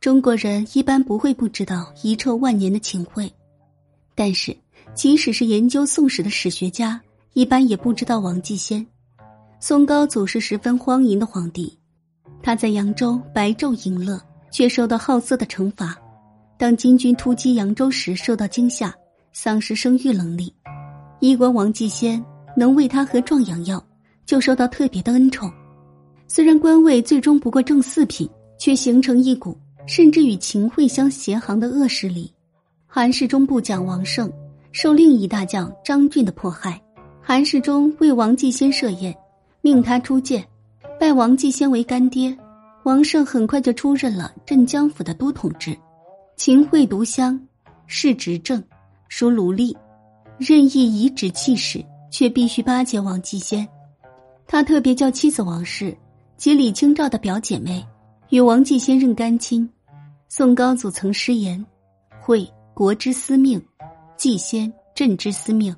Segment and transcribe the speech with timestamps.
[0.00, 3.30] 中国人一般不会不知道遗臭万年的秦桧，
[4.14, 4.56] 但是
[4.94, 6.98] 即使是研究宋史的史学家，
[7.34, 8.84] 一般也不知道王继先。
[9.60, 11.78] 宋高祖是十分荒淫的皇帝，
[12.42, 14.18] 他在扬州白昼淫乐，
[14.50, 15.94] 却受到好色的惩罚。
[16.56, 18.94] 当金军突击扬州时，受到惊吓，
[19.34, 20.50] 丧失生育能力。
[21.18, 22.24] 医官王继先
[22.56, 23.86] 能为他喝壮阳药，
[24.24, 25.52] 就受到特别的恩宠。
[26.26, 28.26] 虽然官位最终不过正四品，
[28.58, 29.54] 却形成一股
[29.86, 32.32] 甚至与秦桧相协行的恶势力。
[32.86, 34.32] 韩世忠部将王胜
[34.72, 36.80] 受另一大将张俊的迫害，
[37.20, 39.14] 韩世忠为王继先设宴。
[39.62, 40.44] 命他出剑，
[40.98, 42.36] 拜王继先为干爹。
[42.84, 45.76] 王胜很快就出任了镇江府的都统制。
[46.36, 47.38] 秦桧独乡，
[47.86, 48.62] 是执政，
[49.08, 49.76] 属奴隶，
[50.38, 53.68] 任意颐指气使，却必须巴结王继先。
[54.46, 55.94] 他特别叫妻子王氏
[56.38, 57.86] 及李清照的表姐妹
[58.30, 59.68] 与王继先认干亲。
[60.28, 61.64] 宋高祖曾失言
[62.22, 63.60] ：“会国之司命，
[64.16, 65.74] 继先朕之司命。”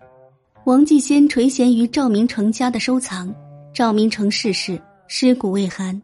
[0.65, 3.35] 王继先垂涎于赵明诚家的收藏。
[3.73, 6.01] 赵明诚逝世，尸骨未寒，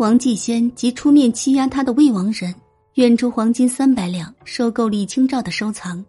[0.00, 2.52] 王继先即出面欺压他的魏王人，
[2.94, 6.04] 愿出黄金三百两收购李清照的收藏。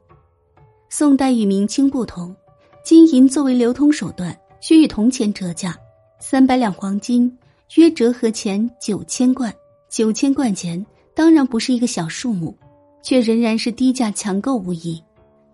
[0.90, 2.36] 宋代与明清不同，
[2.84, 5.78] 金银作为流通手段，需与铜钱折价。
[6.20, 7.32] 三百两黄金
[7.76, 9.54] 约折合钱九千贯，
[9.96, 12.54] 九千贯钱当然不是一个小数目，
[13.02, 15.02] 却仍然是低价抢购无疑。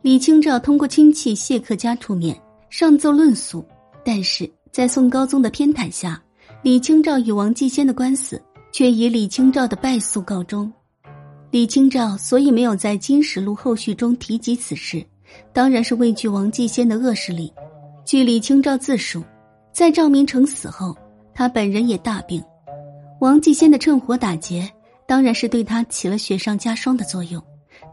[0.02, 2.36] 李清照通过亲戚谢克家出面
[2.67, 3.64] 上奏论诉，
[4.03, 4.52] 但是。
[4.72, 6.19] 在宋高宗的偏袒下，
[6.64, 10.72] 李清照与王继先的官司却以李清照的败诉告终。
[11.52, 15.06] 李清照所以没有在《金石录》后续中提及此事，
[15.53, 17.53] 当然是畏惧王继先的恶势力。
[18.06, 19.22] 据李清照自述，
[19.72, 20.97] 在赵明诚死后，
[21.31, 22.44] 他本人也大病。
[23.22, 24.68] 王继先的趁火打劫，
[25.06, 27.40] 当然是对他起了雪上加霜的作用。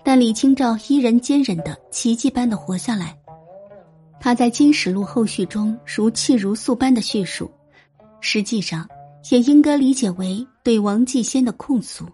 [0.02, 3.14] 但李清照依然坚忍的奇迹般的活下来。
[4.18, 7.50] 他在《金史录》后续中如泣如诉般的叙述，
[8.22, 8.88] 实际上
[9.30, 12.06] 也应该理解为对王继先的控诉。